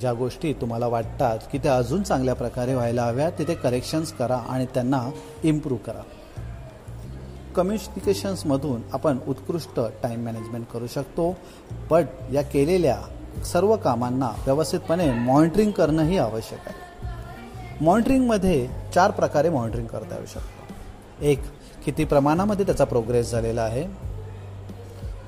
[0.00, 4.66] ज्या गोष्टी तुम्हाला वाटतात की त्या अजून चांगल्या प्रकारे व्हायला हव्या तिथे करेक्शन्स करा आणि
[4.66, 5.10] त्यांना
[5.44, 6.02] इम्प्रूव्ह करा.
[7.56, 11.36] कम्युनिकेशन्समधून आपण उत्कृष्ट टाईम मॅनेजमेंट करू शकतो
[11.90, 12.98] बट या केलेल्या
[13.44, 16.88] सर्व कामांना व्यवस्थितपणे मॉनिटरिंग करणंही आवश्यक आहे.
[17.84, 20.74] मॉनिटरिंगमध्ये चार प्रकारे मॉनिटरिंग करता येऊ शकतो.
[21.24, 21.40] एक
[21.84, 23.84] किती प्रमाणामध्ये त्याचा प्रोग्रेस झालेला आहे.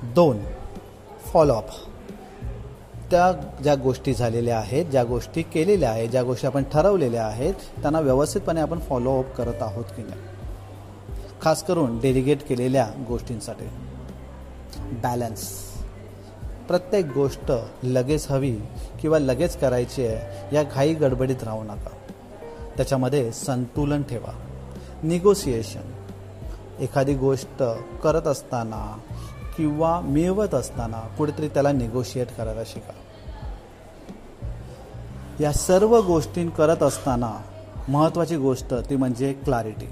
[0.03, 0.39] दोन
[1.33, 1.65] फॉलोअप
[3.11, 3.31] त्या
[3.63, 8.61] ज्या गोष्टी झालेल्या आहेत ज्या गोष्टी केलेल्या आहेत ज्या गोष्टी आपण ठरवलेल्या आहेत त्यांना व्यवस्थितपणे
[8.61, 10.21] आपण फॉलोअप करत आहोत की नाही.
[11.41, 13.65] खास करून डेलिगेट केलेल्या गोष्टींसाठी.
[14.91, 15.49] बॅलन्स
[16.67, 17.51] प्रत्येक गोष्ट
[17.83, 18.57] लगेच हवी
[19.01, 21.89] किंवा लगेच करायची आहे या घाई गडबडीत राहू नका.
[22.77, 24.31] त्याच्यामध्ये संतुलन ठेवा.
[25.03, 25.91] निगोसिएशन
[26.79, 27.63] एखादी गोष्ट
[28.03, 28.97] करत असताना
[29.57, 32.93] किंवा मिळवत असताना कुठेतरी त्याला निगोशिएट करायला शिका.
[35.41, 37.31] या सर्व गोष्टी करत असताना
[37.89, 39.85] महत्त्वाची गोष्ट ती म्हणजे क्लॅरिटी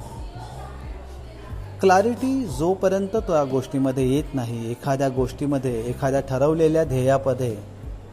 [1.81, 7.57] क्लॅरिटी जोपर्यंत त्या गोष्टीमध्ये येत नाही एखाद्या गोष्टीमध्ये एखाद्या ठरवलेल्या ध्येयामध्ये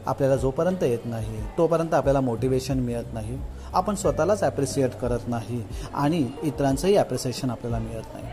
[0.06, 3.38] आपल्याला जोपर्यंत येत नाही तोपर्यंत आपल्याला मोटिवेशन मिळत नाही.
[3.72, 5.62] आपण स्वतःलाच ॲप्रिसिएट करत नाही
[5.94, 8.26] आणि इतरांचंही ॲप्रिसिएशन आपल्याला मिळत नाही.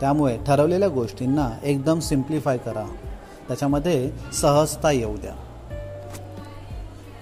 [0.00, 2.84] त्यामुळे ठरवलेल्या गोष्टींना एकदम सिम्प्लिफाय करा.
[3.48, 5.34] त्याच्यामध्ये सहजता येऊ द्या.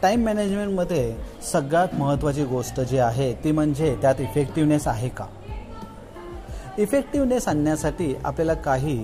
[0.04, 1.14] टाईम मॅनेजमेंटमध्ये
[1.52, 5.24] सगळ्यात महत्त्वाची गोष्ट जी आहे ती म्हणजे त्यात इफेक्टिवनेस आहे का?
[6.78, 8.96] इफेक्टिवनेस आणण्यासाठी आपल्याला काही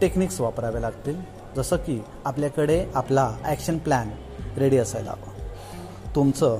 [0.00, 1.20] टेक्निक्स वापरावे लागतील.
[1.56, 4.08] जसं की आपल्याकडे आपला ॲक्शन प्लॅन
[4.58, 5.32] रेडी असायला हवा.
[6.14, 6.58] तुमचं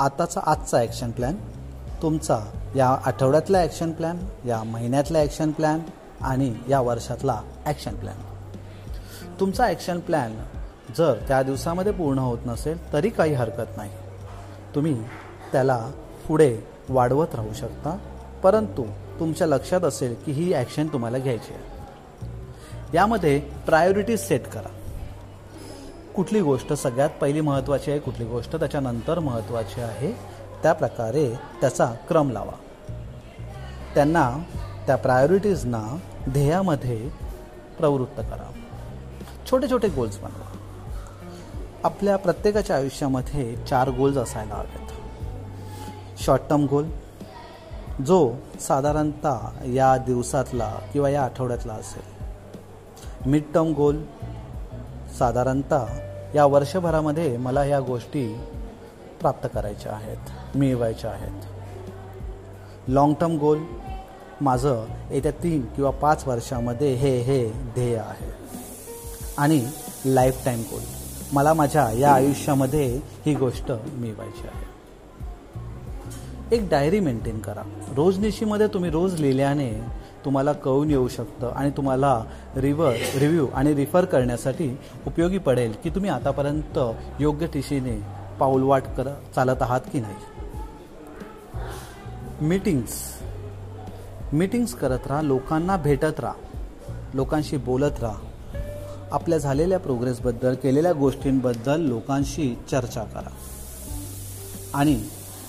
[0.00, 1.36] आताचा आजचा ॲक्शन प्लॅन
[2.02, 2.38] तुमचा
[2.76, 5.80] या आठवड्यातला ॲक्शन प्लॅन या महिन्यातला ॲक्शन प्लॅन
[6.22, 8.20] आणि या वर्षातला ॲक्शन प्लॅन
[9.40, 10.36] तुमचा ॲक्शन प्लॅन
[10.98, 13.90] जर त्या दिवसामध्ये पूर्ण होत नसेल तरी काही हरकत नाही.
[14.74, 15.02] तुम्ही
[15.52, 15.90] त्याला
[16.28, 17.98] पुढे वाढवत राहू शकता
[18.42, 18.84] परंतु
[19.20, 22.96] तुमच्या लक्षात असेल की ही ॲक्शन तुम्हाला घ्यायची आहे.
[22.96, 24.68] यामध्ये प्रायोरिटीज सेट करा.
[26.14, 30.12] कुठली गोष्ट सगळ्यात पहिली महत्त्वाची आहे कुठली गोष्ट त्याच्यानंतर महत्त्वाची आहे
[30.62, 32.56] त्या प्रकारे त्याचा क्रम लावा.
[33.94, 34.38] त्यांना
[34.86, 37.08] त्या प्रायोरिटीजना ध्येयामध्ये
[37.78, 38.50] प्रवृत्त करा.
[39.50, 40.52] छोटे छोटे गोल्स बनवा.
[41.86, 44.92] आपल्या प्रत्येकाच्या आयुष्यामध्ये चार गोल्स असायला हवेत.
[46.22, 46.90] शॉर्ट टर्म गोल
[48.06, 52.24] जो साधारणतः या दिवसातला किंवा या आठवड्यातला असेल.
[53.30, 54.02] मिड टर्म गोल
[55.18, 55.84] साधारणतः
[56.34, 58.40] या वर्षभरामध्ये मला या गोष्टी
[59.20, 61.42] प्राप्त करायच्या आहेत मिळवायच्या आहेत.
[62.88, 63.58] लाँग टर्म गोल
[64.40, 68.32] माझं येत्या तीन किंवा पाच वर्षामध्ये हे हे ध्येय आहे.
[69.38, 69.66] आणि
[70.06, 70.95] लाईफ टाईम गोल
[71.32, 74.76] मला माझ्या या आयुष्यामध्ये ही गोष्ट मिळवायची आहे.
[76.56, 77.62] एक डायरी मेंटेन करा.
[77.96, 79.72] रोजनिशीमध्ये तुम्ही रोज लिहिल्याने
[80.24, 82.24] तुम्हाला कळून येऊ शकतं आणि तुम्हाला
[82.56, 86.78] रिवर रिव्ह्यू आणि रिफर करण्यासाठी उपयोगी पडेल की तुम्ही आतापर्यंत
[87.20, 88.02] योग्य दिशेने
[88.40, 90.14] पाऊलवाट कर चालत आहात की नाही.
[92.40, 93.18] मीटिंग्स
[94.32, 96.34] मीटिंग्स करत राहा लोकांना भेटत राहा.
[97.14, 98.25] लोकांशी बोलत राहा.
[99.16, 103.30] आपल्या झालेल्या प्रोग्रेसबद्दल केलेल्या गोष्टींबद्दल लोकांशी चर्चा करा.
[104.74, 104.94] आणि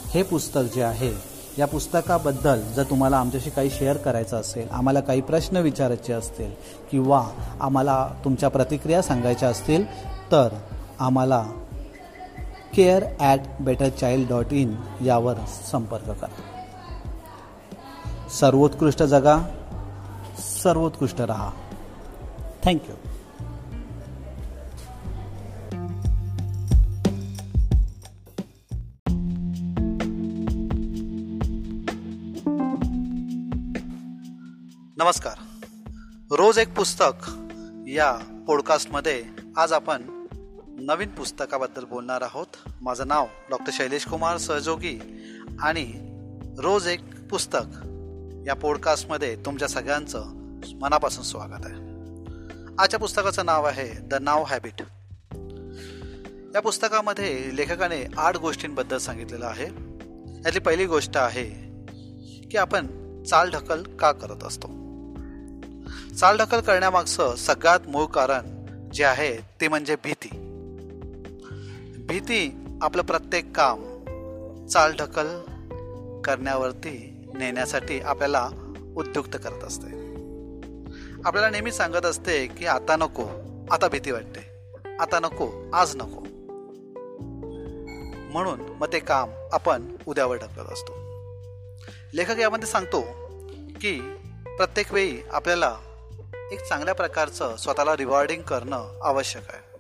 [0.10, 1.12] हे पुस्तक जे आहे
[1.58, 6.52] या पुस्तकाबद्दल जर तुम्हाला आमच्याशी काही शेअर करायचं असेल आम्हाला काही प्रश्न विचारायचे असतील
[6.92, 7.22] किंवा
[7.62, 9.86] आम्हाला तुमच्या प्रतिक्रिया सांगायच्या असतील
[10.32, 10.48] तर
[11.00, 11.44] आम्हाला
[12.76, 14.76] care at better child dot in
[15.06, 15.36] यावर
[15.72, 16.36] संपर्क करा.
[18.30, 19.38] सर्वोत्कृष्ट जगा
[20.64, 21.52] सर्वोत्कृष्ट रहा.
[22.64, 22.96] थँक्यू
[35.08, 35.38] नमस्कार.
[36.32, 37.30] रोज एक पुस्तक
[37.88, 39.24] या पॉडकास्टमध्ये
[39.58, 40.26] आज आपण
[40.68, 42.46] नवीन पुस्तकाबद्दल बोलणार आहोत.
[42.82, 45.00] माझं नाव डॉक्टर शैलेश कुमार सहजोगी
[45.60, 45.94] आणि
[46.58, 47.78] रोज एक पुस्तक
[48.48, 50.26] या पॉडकास्टमध्ये तुमच्या सगळ्यांचं
[50.82, 51.76] मनापासून स्वागत आहे.
[52.80, 54.82] आजच्या पुस्तकाचं नाव आहे द नाव हॅबिट
[56.56, 59.66] या पुस्तकामध्ये लेखकाने आठ गोष्टींबद्दल सांगितलेलं आहे.
[60.46, 61.50] यातली पहिली गोष्ट आहे
[62.52, 62.88] की आपण
[63.24, 64.77] चालढकल का करत असतो?
[66.20, 70.30] चालढकल करण्यामागचं सगळ्यात मूळ कारण जे आहे ते म्हणजे भीती.
[72.08, 73.84] भीती आपलं प्रत्येक काम
[74.68, 75.28] चालढकल
[76.22, 78.50] करण्यावरती नेण्यासाठी आपल्याला
[78.96, 79.88] उद्युक्त करत असते.
[81.26, 83.26] आपल्याला नेहमी सांगत असते की आता नको
[83.72, 86.22] आता भीती वाटते आता नको आज नको.
[88.32, 90.94] म्हणून मग ते काम आपण उद्यावर ढकलत असतो.
[92.14, 93.02] लेखक यामध्ये सांगतो
[93.82, 94.00] की
[94.58, 95.76] प्रत्येक वेळी आपल्याला
[96.52, 99.78] एक चांगल्या प्रकारचं स्वतःला रिवॉर्डिंग करणं आवश्यक आहे.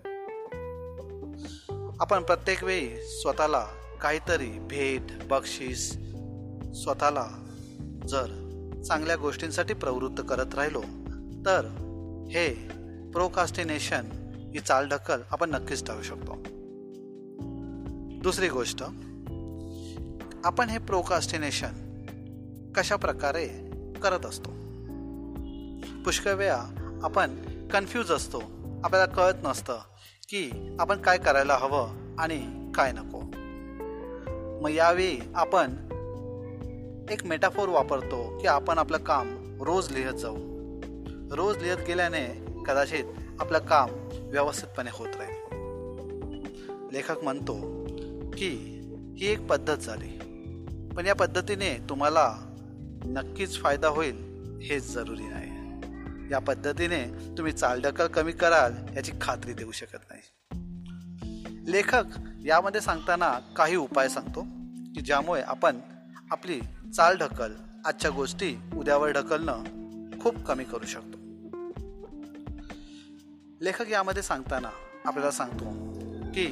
[1.99, 3.67] आपण प्रत्येक वेळी स्वतःला
[4.01, 5.91] काहीतरी भेट बक्षीस
[6.84, 7.27] स्वतःला
[8.08, 8.25] जर
[8.88, 10.82] चांगल्या गोष्टींसाठी प्रवृत्त करत राहिलो
[11.45, 11.65] तर
[12.32, 12.53] हे
[13.12, 14.06] प्रोकास्टिनेशन
[14.53, 16.36] ही चालढकल आपण नक्कीच टाळू शकतो.
[18.21, 18.84] दुसरी गोष्ट
[20.43, 22.03] आपण हे प्रोकास्टिनेशन
[22.75, 23.47] कशा प्रकारे
[24.03, 24.66] करत असतो?
[26.08, 26.63] पुष्कळ वेळा
[27.04, 27.36] आपण
[27.67, 28.39] कन्फ्यूज असतो.
[28.84, 29.80] आपल्याला कळत नसतं
[30.30, 33.22] की आपण काय करायला हवं आणि काय नको.
[34.62, 35.72] मग यावेळी आपण
[37.10, 40.36] एक मेटाफोर वापरतो की आपण आपलं काम रोज लिहत जाऊ.
[41.32, 43.04] रोज लिहत गेल्याने कदाचित
[43.39, 45.58] आपलं काम व्यवस्थितपणे होत राहील.
[46.91, 47.86] लेखक म्हणतो
[48.38, 48.82] की
[49.17, 50.17] ही एक पद्धत झाली.
[50.96, 52.36] पण या पद्धतीने तुम्हाला
[53.06, 54.28] नक्कीच फायदा होईल
[54.62, 55.37] हेच जरुरी आहे.
[56.31, 57.05] या पद्धतीने
[57.37, 60.21] तुम्ही चालढकल कमी कराल याची खात्री देऊ शकत नाही.
[61.71, 62.03] लेखक
[62.45, 64.41] यामध्ये सांगताना काही उपाय सांगतो
[64.95, 65.79] की ज्यामुळे आपण
[66.31, 66.59] आपली
[66.95, 67.53] चालढकल
[67.85, 69.63] आजच्या गोष्टी उद्यावर ढकलणं
[70.21, 71.17] खूप कमी करू शकतो.
[73.61, 74.69] लेखक यामध्ये सांगताना
[75.05, 75.65] आपल्याला सांगतो
[76.35, 76.47] की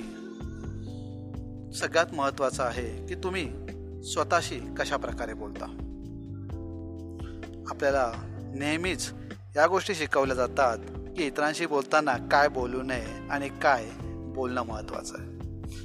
[1.73, 3.51] सगळ्यात महत्वाचं आहे की तुम्ही
[4.03, 5.65] स्वतःशी कशा प्रकारे बोलता.
[7.67, 8.13] आपल्याला
[8.55, 9.13] नेहमीच
[9.56, 10.78] या गोष्टी शिकवल्या जातात
[11.18, 15.32] की इतरांशी बोलताना काय बोलू नये आणि काय बोलणं महत्वाचं आहे.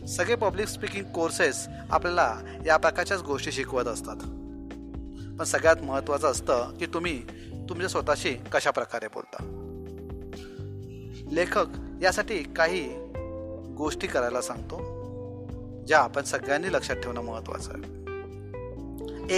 [0.07, 4.17] सगळे पब्लिक स्पीकिंग कोर्सेस आपल्याला या प्रकारच्याच गोष्टी शिकवत असतात.
[5.39, 7.23] पण सगळ्यात महत्वाचं असतं की तुम्ही
[7.69, 9.45] तुमच्या स्वतःशी कशा प्रकारे बोलता.
[11.33, 11.67] लेखक
[12.03, 12.89] यासाठी काही
[13.77, 14.77] गोष्टी करायला सांगतो
[15.87, 17.85] ज्या आपण सगळ्यांनी लक्षात ठेवणं महत्वाचं आहे.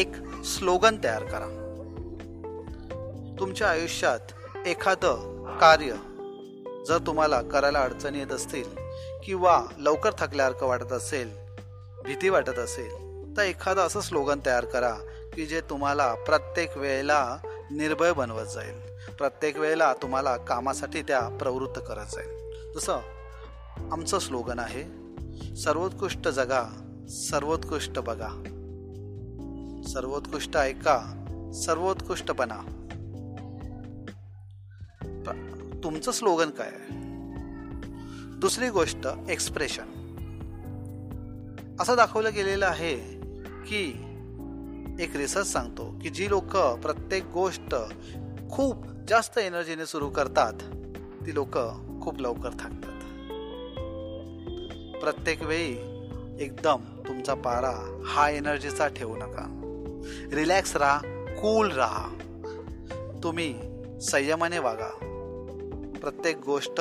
[0.01, 0.13] एक
[0.45, 1.62] स्लोगन तयार करा.
[3.43, 4.19] तुमच्या आयुष्यात
[4.67, 5.93] एखादं कार्य
[6.89, 8.65] जर तुम्हाला करायला अडचणी येत असतील
[9.25, 11.31] किंवा लवकर थकल्यासारखं वाटत असेल
[12.05, 12.91] भीती वाटत असेल
[13.37, 14.95] तर एखादं असं स्लोगन तयार करा
[15.35, 17.37] की जे तुम्हाला प्रत्येक वेळेला
[17.71, 18.81] निर्भय बनवत जाईल.
[19.19, 22.29] प्रत्येक वेळेला तुम्हाला कामासाठी त्या प्रवृत्त करत जाईल.
[22.79, 22.99] जसं
[23.93, 24.85] आमचं स्लोगन आहे
[25.57, 26.63] सर्वोत्कृष्ट जगा
[27.09, 28.29] सर्वोत्कृष्ट बघा.
[29.89, 31.01] सर्वोत्कृष्ट ऐका
[31.55, 32.79] सर्वोत्कृष्ट बना.
[35.85, 37.03] तुमचं स्लोगन काय आहे?
[38.39, 40.03] दुसरी गोष्ट एक्सप्रेशन
[41.81, 42.97] असं दाखवलं गेलेलं आहे
[43.67, 43.85] की
[45.01, 47.75] एक रिसर्च सांगतो की जी लोक प्रत्येक गोष्ट
[48.51, 48.77] खूप
[49.09, 50.53] जास्त एनर्जीने सुरू करतात
[51.27, 51.59] ती लोक
[52.03, 52.93] खूप लवकर थांबतात.
[55.01, 55.77] प्रत्येक वेळी
[56.41, 56.77] एकदम
[57.09, 59.59] तुमचा पारा हा एनर्जीचा ठेवू नका.
[60.33, 60.99] रिलॅक्स राहा
[61.35, 62.09] कूल राहा.
[63.23, 63.72] तुम्ही
[64.03, 64.89] संयमाने वागा.
[66.01, 66.81] प्रत्येक गोष्ट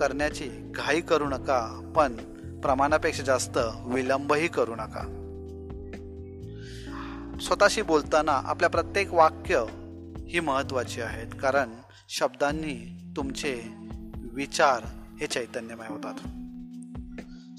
[0.00, 2.16] करण्याची घाई करू नका पण
[2.60, 5.16] प्रमाणापेक्षा जास्त विलंबही करू नका.
[7.40, 9.64] स्वतःशी बोलताना आपल्या प्रत्येक वाक्य
[10.28, 11.68] ही महत्वाची आहेत कारण
[12.08, 13.62] शब्दांनी तुमचे
[14.32, 14.84] विचार
[15.20, 16.14] हे चैतन्यमय होतात.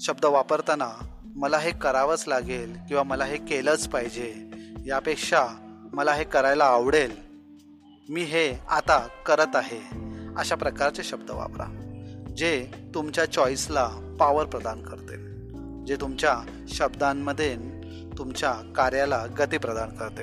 [0.00, 0.90] शब्द वापरताना
[1.36, 4.50] मला हे करावंच लागेल किंवा मला हे केलंच पाहिजे
[4.86, 5.48] यापेक्षा
[5.92, 7.31] मला हे करायला आवडेल
[8.12, 9.78] मी हे आता करत आहे.
[10.36, 11.64] अशा प्रकारचे शब्द वापरा
[12.36, 15.16] जे तुमच्या चॉईसला पॉवर प्रदान करते.
[15.86, 17.56] जे तुमच्या शब्दांमध्ये
[18.18, 20.22] तुमच्या कार्याला गती प्रदान करते.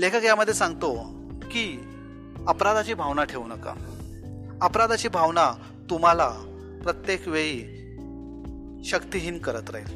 [0.00, 0.94] लेखक यामध्ये सांगतो
[1.42, 1.88] की
[2.48, 3.74] अपराधाची भावना ठेवू नका.
[4.62, 5.52] अपराधाची भावना
[5.90, 6.28] तुम्हाला
[6.82, 7.60] प्रत्येक वेळी
[8.84, 9.90] शक्तिहीन करत राहील.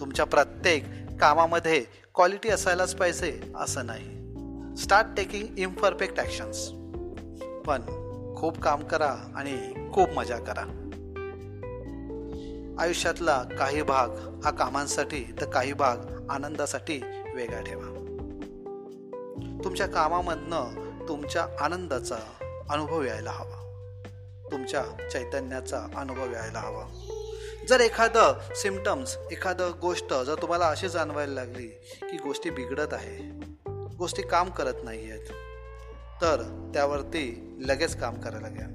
[0.00, 0.84] तुमच्या प्रत्येक
[1.20, 4.13] कामामध्ये क्वालिटी असायलाच पाहिजे असं नाही.
[4.78, 6.68] स्टार्ट टेकिंग इम्परफेक्ट ॲक्शन्स
[7.66, 7.80] पण
[8.36, 10.80] खूप काम करा आणि खूप मजा करा.
[12.78, 14.08] आयुष्यातला काही भाग
[14.44, 15.96] हा कामांसाठी तर काही भाग
[16.30, 17.00] आनंदासाठी
[17.34, 17.90] वेगळा ठेवा.
[19.64, 22.16] तुमच्या कामामधनं तुमच्या आनंदाचा
[22.70, 23.60] अनुभव यायला हवा.
[24.52, 26.86] तुमच्या चैतन्याचा अनुभव यायला हवा.
[27.68, 31.66] जर एखादं सिमटम्स एखादं गोष्ट जर तुम्हाला अशी जाणवायला लागली
[32.02, 33.44] की गोष्टी बिघडत आहे
[33.98, 35.26] गोष्टी काम करत नाही आहेत.
[36.20, 38.66] तर त्यावरती लगेच काम करायला घ्या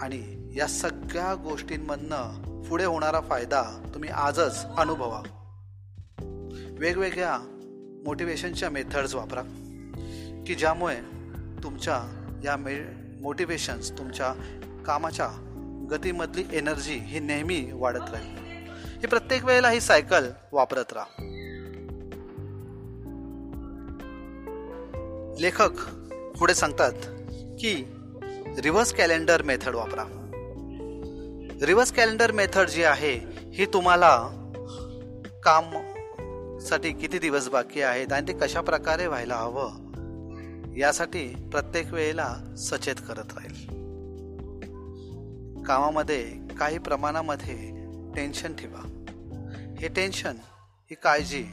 [0.00, 5.22] आणि या सगळ्या गोष्टींमधनं पुढे होणारा फायदा तुम्ही आजच अनुभवा.
[6.78, 7.38] वेगवेगळ्या
[8.06, 9.42] मोटिवेशनच्या मेथड्स वापरा
[10.46, 11.00] की ज्यामुळे
[11.62, 12.00] तुमच्या
[12.44, 12.80] या मे
[13.20, 14.32] मोटिवेशन्स तुमच्या
[14.86, 15.28] कामाच्या
[15.90, 18.36] गतीमधली एनर्जी ही नेहमी वाढत राहील.
[18.76, 21.30] ही प्रत्येक वेळेला ही सायकल वापरत राहा.
[25.40, 25.70] लेखक
[26.38, 26.92] पुढे सांगतात
[27.60, 27.86] की
[28.58, 30.04] रिव्हर्स कॅलेंडर मेथड वापरा.
[31.62, 33.20] रिव्हर्स कॅलेंडर मेथड जी आहे
[33.52, 34.16] ही तुम्हाला
[35.44, 39.70] कामसाठी किती दिवस बाकी आहेत आणि ते कशा प्रकारे व्हायला हवं
[40.76, 43.64] यासाठी प्रत्येक वेळेला सचेत करत राहील.
[45.62, 47.56] कामामध्ये काही प्रमाणामध्ये
[48.16, 48.90] टेन्शन ठेवा.
[49.78, 50.34] हे टेन्शन
[50.90, 51.44] ही काळजी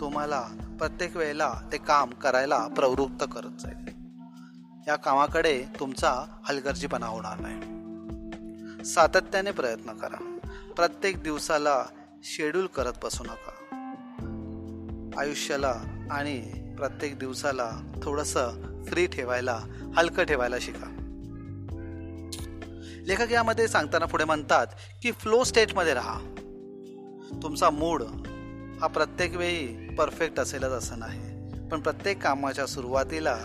[0.00, 0.40] तुम्हाला
[0.78, 3.94] प्रत्येक वेळेला ते काम करायला प्रवृत्त करत जाईल.
[4.88, 7.60] या कामाकडे तुमचा हलगर्जीपणा होणार नाही.
[8.84, 10.38] सातत्याने प्रयत्न करा.
[10.76, 11.84] प्रत्येक दिवसाला
[12.24, 13.50] शेड्यूल करत बसू नका.
[15.18, 15.74] आयुष्याला
[16.10, 16.40] आणि
[16.78, 17.70] प्रत्येक दिवसाला
[18.02, 18.50] थोडंसं
[18.84, 19.60] फ्री ठेवायला
[19.96, 20.90] हलकं ठेवायला शिका.
[23.06, 24.66] लेखक यामध्ये सांगताना पुढे म्हणतात
[25.02, 26.18] की फ्लो स्टेटमध्ये राहा.
[27.42, 28.02] तुमचा मूड
[28.80, 31.34] हा प्रत्येक वेळी परफेक्ट असेलच असं नाही.
[31.68, 33.38] पण प्रत्येक कामाच्या सुरुवातीला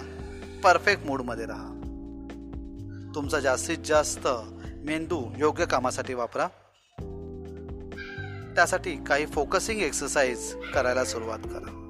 [0.63, 1.75] परफेक्ट मूडमध्ये राहा.
[3.15, 4.27] तुमचा जास्तीत जास्त
[4.85, 6.47] मेंदू योग्य कामासाठी वापरा.
[8.55, 11.89] त्यासाठी काही फोकसिंग एक्सरसाइज करायला सुरुवात करा.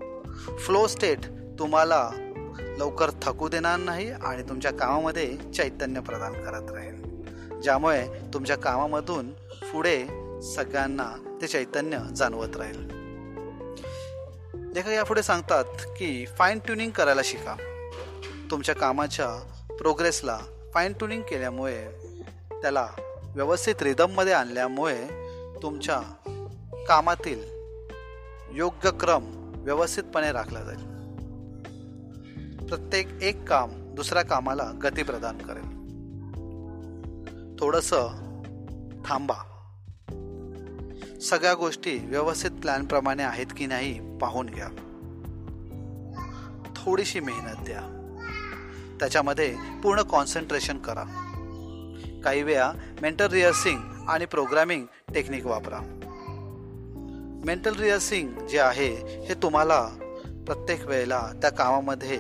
[0.60, 1.20] फ्लो स्टेट
[1.60, 2.12] तुम्हाला
[2.78, 7.26] लवकर थकू देणार नाही आणि तुमच्या कामामध्ये चैतन्य प्रदान करत राहील.
[7.62, 9.30] ज्यामुळे तुमच्या कामामधून
[9.74, 10.06] पुढे
[10.42, 12.99] सगळ्यांना ते चैतन्य जाणवत राहील.
[14.74, 15.64] लेखक यापुढे सांगतात
[15.98, 17.56] की फाईन ट्युनिंग करायला शिका.
[18.52, 19.30] तुमच्या कामाच्या
[19.76, 20.40] प्रोग्रेसला
[20.74, 21.92] फाईन ट्युनिंग केल्यामुळे
[22.62, 22.88] त्याला
[23.36, 25.08] व्यवस्थित रिदममध्ये आणल्यामुळे
[25.64, 26.00] तुमच्या
[26.88, 27.40] कामातील
[28.52, 30.90] योग्य क्रम व्यवस्थितपणे राखला जाईल.
[32.68, 35.80] प्रत्येक एक काम दुसऱ्या कामाला गती प्रदान करेल.
[37.60, 38.08] थोडंसं
[39.06, 39.49] थांबा.
[41.22, 44.68] सगळ्या गोष्टी व्यवस्थित प्लॅनप्रमाणे आहेत की नाही पाहून घ्या.
[46.76, 47.96] थोडीशी मेहनत द्या.
[49.00, 51.04] त्याच्यामध्ये पूर्ण कॉन्सन्ट्रेशन करा.
[52.24, 55.80] काही वेळा मेंटल रिहर्सिंग आणि प्रोग्रामिंग टेक्निक वापरा.
[57.46, 59.90] मेंटल रिहर्सिंग जे आहे हे तुम्हाला
[60.48, 62.20] प्रत्येक वेळेला त्या कामामध्ये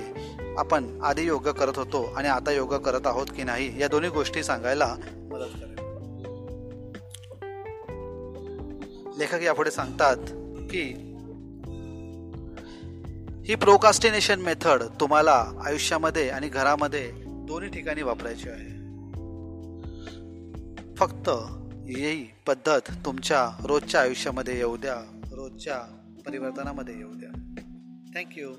[0.57, 4.43] आपण आधी योग करत होतो आणि आता योग करत आहोत की नाही या दोन्ही गोष्टी
[4.43, 4.95] सांगायला
[5.31, 5.68] मदत करेल
[9.19, 10.17] लेखक यापुढे सांगतात
[10.71, 10.83] की
[13.45, 18.69] ही प्रोकास्टिनेशन मेथड तुम्हाला आयुष्यामध्ये आणि घरामध्ये दोन्ही ठिकाणी वापरायची आहे.
[20.95, 21.29] फक्त
[21.89, 25.77] ही पद्धत तुमच्या रोजच्या आयुष्यामध्ये येऊ द्या रोजच्या
[26.25, 27.29] परिवर्तनामध्ये येऊ द्या.
[28.15, 28.49] थँक्यू